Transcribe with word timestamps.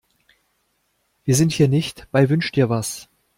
Wir 1.25 1.35
sind 1.35 1.51
hier 1.51 1.67
nicht 1.67 2.07
bei 2.11 2.27
Wünsch-dir-was. 2.27 3.07